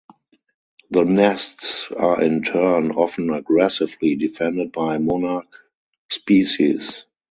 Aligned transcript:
The 0.89 1.05
nests 1.05 1.91
are 1.91 2.23
in 2.23 2.41
turn 2.41 2.89
often 2.89 3.29
aggressively 3.29 4.15
defended 4.15 4.71
by 4.71 4.97
monarch 4.97 5.55
species. 6.09 7.05